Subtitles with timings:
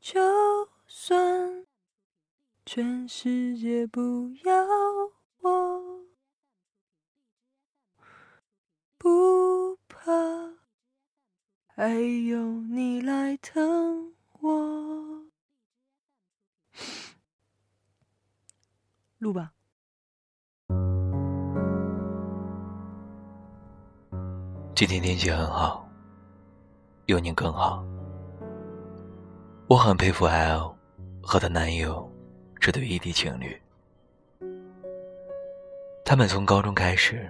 [0.00, 0.20] 就
[0.86, 1.66] 算
[2.64, 4.52] 全世界不要
[5.42, 6.06] 我，
[8.96, 10.12] 不怕，
[11.66, 11.88] 还
[12.26, 15.26] 有你来疼我。
[19.18, 19.52] 录吧。
[24.74, 25.88] 今天天气很好，
[27.06, 27.84] 有你更好。
[29.68, 30.74] 我很佩服 L
[31.22, 32.10] 和她男友
[32.58, 33.54] 这对异地情侣，
[36.06, 37.28] 他们从高中开始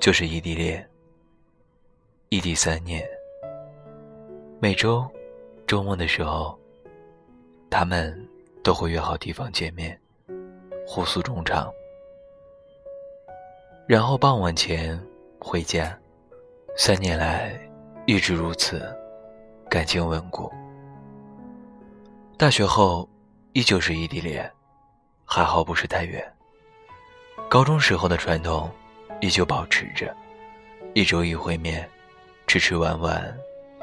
[0.00, 0.88] 就是异地恋，
[2.30, 3.06] 异地三年，
[4.60, 5.06] 每周
[5.66, 6.58] 周末的时候，
[7.68, 8.18] 他们
[8.62, 10.00] 都会约好地方见面，
[10.86, 11.70] 互诉衷肠，
[13.86, 14.98] 然后傍晚前
[15.38, 15.94] 回家。
[16.76, 17.60] 三年来，
[18.06, 18.82] 一直如此，
[19.68, 20.50] 感情稳固。
[22.36, 23.08] 大学后，
[23.52, 24.50] 依旧是异地恋，
[25.24, 26.20] 还好不是太远。
[27.48, 28.68] 高中时候的传统，
[29.20, 30.14] 依旧保持着，
[30.94, 31.88] 一周一会面，
[32.48, 33.34] 吃吃玩玩，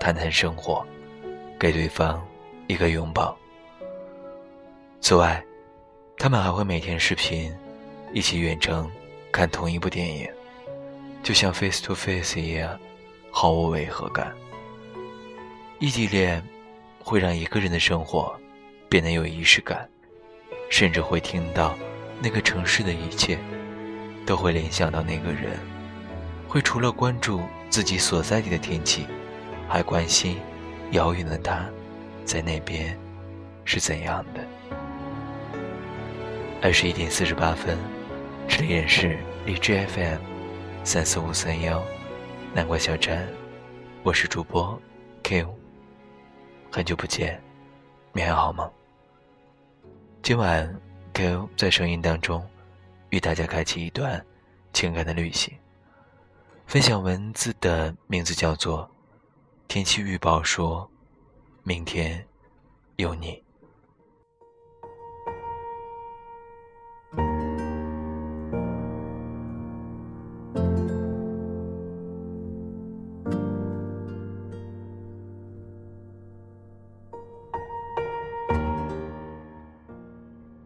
[0.00, 0.84] 谈谈生活，
[1.58, 2.26] 给对方
[2.68, 3.36] 一个拥抱。
[5.02, 5.44] 此外，
[6.16, 7.54] 他们还会每天视频，
[8.14, 8.90] 一起远程
[9.30, 10.26] 看同一部电影。
[11.22, 12.80] 就像 face to face 一样，
[13.30, 14.34] 毫无违和感。
[15.80, 16.42] 异地恋
[17.00, 18.38] 会让一个人的生活
[18.88, 19.88] 变得有仪式感，
[20.70, 21.76] 甚至会听到
[22.20, 23.38] 那个城市的一切，
[24.26, 25.58] 都会联想到那个人，
[26.48, 27.40] 会除了关注
[27.70, 29.06] 自己所在地的天气，
[29.68, 30.38] 还关心
[30.92, 31.64] 遥远的他
[32.24, 32.98] 在那边
[33.64, 34.46] 是怎样的。
[36.60, 37.78] 二十一点四十八分，
[38.48, 40.18] 这里人是荔枝 FM。
[40.84, 41.84] 三四五三幺，
[42.54, 43.28] 南瓜小站，
[44.02, 44.80] 我是主播
[45.22, 45.67] Q。
[46.70, 47.42] 很久不见，
[48.12, 48.70] 你还好吗？
[50.22, 50.80] 今晚
[51.14, 52.46] Q 在声音当中
[53.08, 54.24] 与大家开启一段
[54.72, 55.56] 情感的旅行，
[56.66, 58.84] 分享文字的名字叫做
[59.66, 60.88] 《天气预报说
[61.62, 62.24] 明天
[62.96, 63.32] 有你》。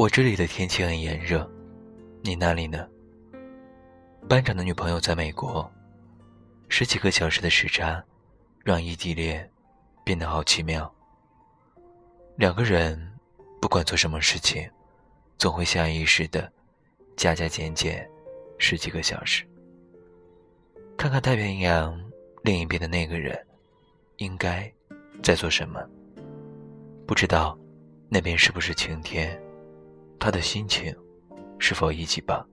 [0.00, 1.46] 我这里的天气很炎热，
[2.22, 2.88] 你那里呢？
[4.26, 5.70] 班长的女朋友在美国，
[6.70, 8.02] 十几个小时的时差，
[8.64, 9.46] 让异地恋
[10.02, 10.90] 变得好奇妙。
[12.36, 13.12] 两个人
[13.60, 14.66] 不管做什么事情，
[15.36, 16.50] 总会下意识的
[17.14, 18.08] 加加减减
[18.56, 19.44] 十几个小时，
[20.96, 22.02] 看看太平洋
[22.42, 23.38] 另一边的那个人
[24.16, 24.72] 应该
[25.22, 25.86] 在做什么。
[27.06, 27.54] 不知道
[28.08, 29.38] 那边是不是晴天？
[30.20, 30.94] 他的心情
[31.58, 32.46] 是否一级棒？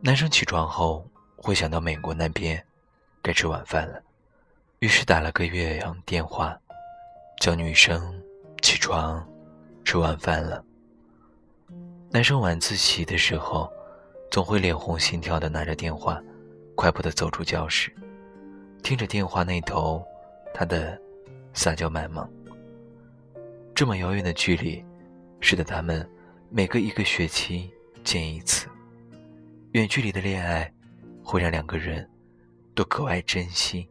[0.00, 1.04] 男生起床后
[1.36, 2.64] 会想到美国那边
[3.20, 4.00] 该吃晚饭了，
[4.78, 6.56] 于是打了个岳阳电话，
[7.40, 8.22] 叫女生
[8.62, 9.28] 起床
[9.84, 10.64] 吃晚饭了。
[12.08, 13.68] 男生晚自习的时候，
[14.30, 16.22] 总会脸红心跳的拿着电话，
[16.76, 17.92] 快步的走出教室，
[18.84, 20.04] 听着电话那头
[20.54, 20.96] 他的
[21.52, 22.30] 撒娇卖萌。
[23.74, 24.84] 这么遥远的距离。
[25.42, 26.08] 使得他们
[26.48, 27.70] 每隔一个学期
[28.02, 28.66] 见一次。
[29.72, 30.72] 远距离的恋爱
[31.22, 32.08] 会让两个人
[32.74, 33.86] 都格外珍惜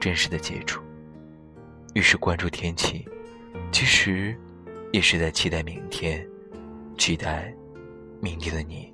[0.00, 0.80] 真实的接触。
[1.94, 3.06] 于是关注天气，
[3.70, 4.34] 其实
[4.92, 6.26] 也是在期待明天，
[6.96, 7.54] 期待
[8.20, 8.92] 明天的你。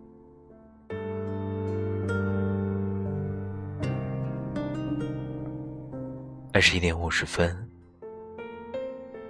[6.53, 7.57] 二十一点五十分，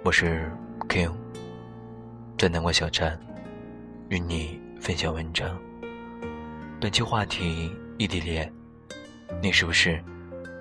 [0.03, 0.51] 我是
[0.89, 1.20] King。
[2.41, 3.19] 在南瓜小站，
[4.09, 5.61] 与你分享文章。
[6.79, 8.51] 本期话题：异地恋，
[9.43, 10.03] 你是不是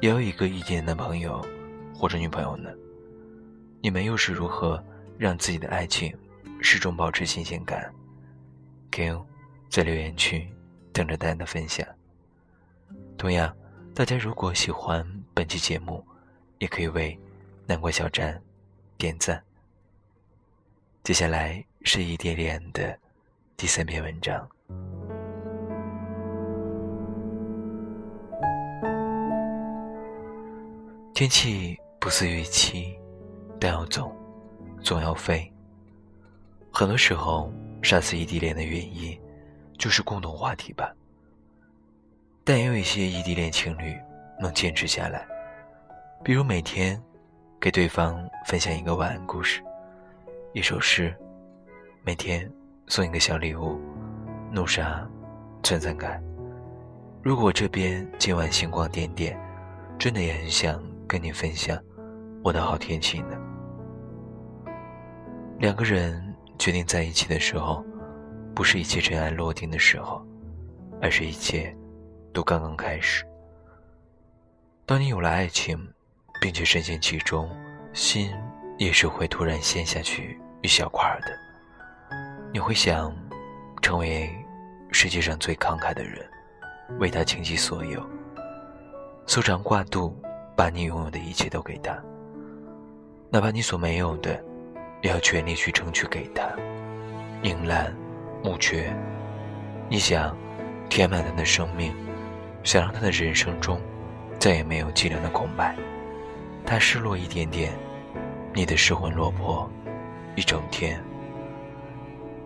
[0.03, 1.43] 也有一个异地的男朋友
[1.95, 2.71] 或者女朋友呢？
[3.81, 4.85] 你们又是如何
[5.17, 6.15] 让自己的爱情
[6.61, 7.91] 始终保持新鲜感
[8.91, 9.27] ？Q
[9.71, 10.47] 在留言区
[10.93, 11.89] 等着大家的分享。
[13.17, 13.57] 同样，
[13.95, 15.03] 大家如果喜欢
[15.33, 16.07] 本期节目，
[16.59, 17.19] 也可以为
[17.67, 18.39] 南瓜小站
[18.99, 19.43] 点赞。
[21.03, 22.97] 接下来是异地恋的
[23.57, 24.47] 第三篇文章。
[31.15, 32.99] 天气不似预期，
[33.59, 34.15] 但要走，
[34.83, 35.51] 总要飞。
[36.71, 39.19] 很多时候，杀死异地恋的原因，
[39.79, 40.95] 就是共同话题吧。
[42.45, 43.97] 但也有一些异地恋情侣
[44.39, 45.27] 能坚持下来，
[46.23, 47.03] 比如每天
[47.59, 49.63] 给对方分享一个晚安故事。
[50.53, 51.15] 一首诗，
[52.03, 52.51] 每天
[52.87, 53.79] 送一个小礼物，
[54.51, 55.07] 怒杀
[55.63, 56.23] 存在感。
[57.23, 59.39] 如果这边今晚星光点点，
[59.99, 61.79] 真的也很想跟你分享
[62.43, 63.39] 我的好天气呢。
[65.59, 67.85] 两个人决定在一起的时候，
[68.55, 70.27] 不是一切尘埃落定的时候，
[71.03, 71.77] 而是一切
[72.33, 73.27] 都刚刚开始。
[74.87, 75.79] 当你有了爱情，
[76.41, 77.47] 并且深陷其中，
[77.93, 78.33] 心
[78.79, 81.50] 也是会突然陷下去一小块的。
[82.53, 83.15] 你会想
[83.81, 84.29] 成为
[84.91, 86.29] 世界上最慷慨的人，
[86.99, 88.05] 为他倾其所有，
[89.25, 90.17] 搜肠挂肚，
[90.57, 91.97] 把你拥有的一切都给他，
[93.31, 94.43] 哪怕你所没有的，
[95.01, 96.45] 也要全力去争取给他。
[97.43, 97.95] 银兰
[98.43, 98.93] 木缺，
[99.89, 100.37] 你想
[100.89, 101.95] 填满他的生命，
[102.65, 103.81] 想让他的人生中。
[104.41, 105.77] 再也没有寂寥的空白，
[106.65, 107.73] 他失落一点点，
[108.55, 109.71] 你的失魂落魄
[110.35, 110.99] 一整天。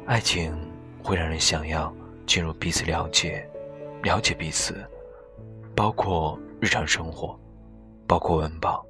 [0.07, 0.55] 爱情
[1.03, 1.93] 会让人想要
[2.27, 3.49] 进入彼此了解，
[4.03, 4.87] 了解彼此，
[5.75, 7.39] 包括日常生活，
[8.07, 8.85] 包括温饱，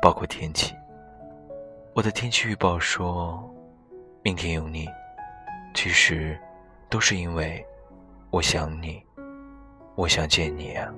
[0.00, 0.72] 包括天气。
[1.92, 3.52] 我的天气预报说，
[4.22, 4.86] 明天有你，
[5.74, 6.38] 其实
[6.88, 7.64] 都是因为
[8.30, 9.02] 我想你，
[9.96, 10.88] 我想见你啊。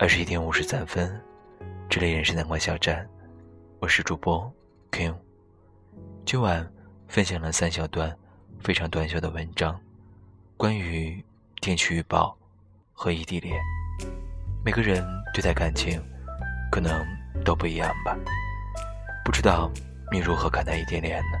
[0.00, 1.20] 二十一点五十三分，
[1.88, 3.08] 这里人是南瓜小站，
[3.78, 4.52] 我是主播
[4.90, 5.14] King。
[6.30, 6.70] 今晚
[7.06, 8.14] 分享了三小段
[8.60, 9.80] 非常短小的文章，
[10.58, 11.24] 关于
[11.62, 12.36] 天气预报
[12.92, 13.58] 和异地恋。
[14.62, 15.02] 每个人
[15.32, 15.98] 对待感情
[16.70, 17.02] 可能
[17.46, 18.14] 都不一样吧？
[19.24, 19.72] 不知道
[20.12, 21.38] 你如何看待异地恋呢？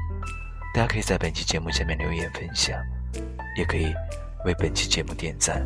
[0.72, 2.82] 大家可以在本期节目下面留言分享，
[3.58, 3.92] 也可以
[4.46, 5.62] 为本期节目点赞。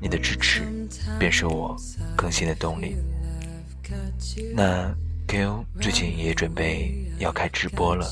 [0.00, 0.64] 你的支持
[1.16, 1.76] 便是我
[2.16, 2.96] 更新的动力。
[4.52, 4.92] 那
[5.26, 8.06] Q 最近也准备要开直播了，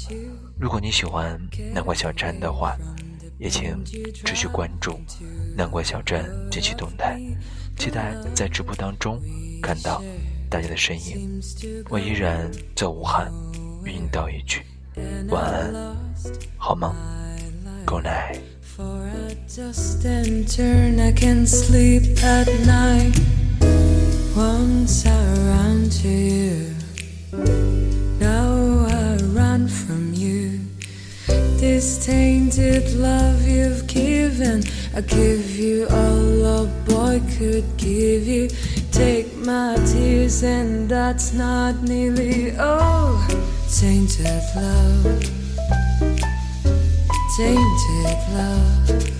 [0.59, 1.39] 如果你喜欢
[1.75, 2.77] 南瓜小站的话，
[3.39, 3.85] 也请
[4.25, 4.99] 持续关注
[5.57, 7.21] 南瓜小站近期动态，
[7.77, 9.21] 期待在直播当中
[9.63, 10.03] 看到
[10.49, 11.41] 大家的身影。
[11.89, 13.31] 我依然在武汉，
[13.85, 14.63] 与你道一句
[15.29, 15.97] 晚安，
[16.57, 16.95] 好吗
[17.87, 18.41] ，Good night。
[31.81, 34.63] This tainted love you've given,
[34.95, 38.51] I give you all a boy could give you.
[38.93, 43.27] Take my tears, and that's not nearly all.
[43.75, 45.25] Tainted love
[47.39, 49.20] tainted love.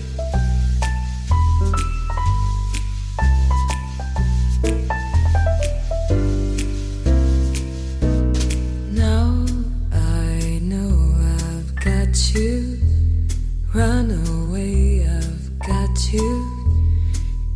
[13.73, 16.45] Run away, I've got you.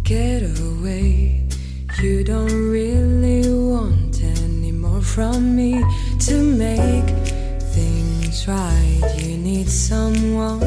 [0.03, 1.45] Get away.
[2.01, 5.83] You don't really want any more from me
[6.21, 7.09] to make
[7.59, 9.13] things right.
[9.17, 10.61] You need someone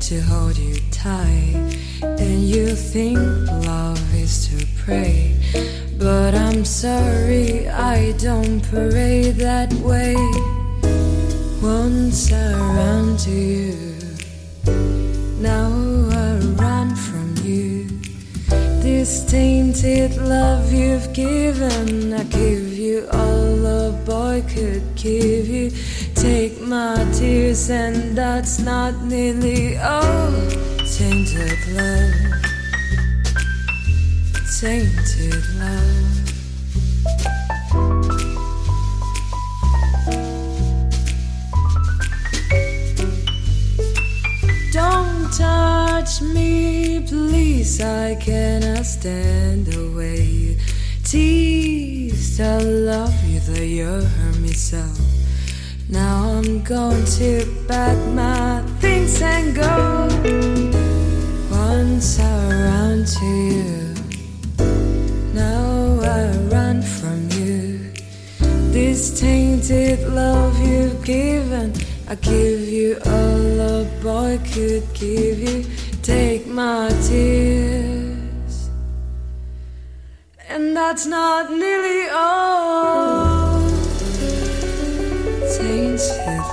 [0.00, 1.78] to hold you tight.
[2.02, 3.16] And you think
[3.64, 5.34] love is to pray.
[5.98, 10.14] But I'm sorry, I don't pray that way.
[11.62, 13.93] Once ran to you,
[15.44, 15.68] now
[16.10, 17.86] I run from you.
[18.80, 25.70] This tainted love you've given, I give you all a boy could give you
[26.14, 30.32] take my tears, and that's not nearly all.
[30.96, 32.14] Tainted love,
[34.60, 36.13] tainted love.
[49.04, 49.92] Stand away.
[49.96, 50.56] way you
[51.04, 52.40] tease.
[52.40, 54.82] I love you, though you hurt me so.
[55.90, 60.08] Now I'm going to pack my things and go.
[61.50, 63.94] Once I ran to you,
[65.34, 66.22] now I
[66.54, 67.92] run from you.
[68.72, 71.74] This tainted love you've given,
[72.08, 75.66] I give you all a boy could give you.
[76.00, 78.03] Take my tears,
[80.54, 83.60] and that's not nearly all.
[85.58, 86.43] Tainted